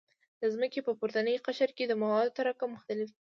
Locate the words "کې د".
1.77-1.93